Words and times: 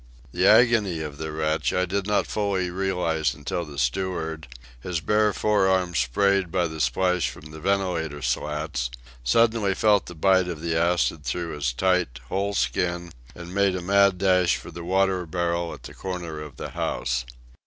The 0.31 0.47
agony 0.47 1.01
of 1.01 1.19
the 1.19 1.31
wretch 1.31 1.71
I 1.73 1.85
did 1.85 2.07
not 2.07 2.25
fully 2.25 2.71
realize 2.71 3.35
until 3.35 3.65
the 3.65 3.77
steward, 3.77 4.47
his 4.79 4.99
bare 4.99 5.31
fore 5.31 5.67
arms 5.67 5.99
sprayed 5.99 6.51
by 6.51 6.65
the 6.65 6.81
splash 6.81 7.29
from 7.29 7.51
the 7.51 7.59
ventilator 7.59 8.23
slats, 8.23 8.89
suddenly 9.23 9.75
felt 9.75 10.07
the 10.07 10.15
bite 10.15 10.47
of 10.47 10.59
the 10.59 10.75
acid 10.75 11.23
through 11.23 11.49
his 11.53 11.71
tight, 11.71 12.19
whole 12.29 12.55
skin 12.55 13.11
and 13.35 13.53
made 13.53 13.75
a 13.75 13.81
mad 13.83 14.19
rush 14.19 14.55
for 14.55 14.71
the 14.71 14.83
water 14.83 15.23
barrel 15.27 15.71
at 15.71 15.83
the 15.83 15.93
corner 15.93 16.41
of 16.41 16.55
the 16.55 16.69
house. 16.69 17.23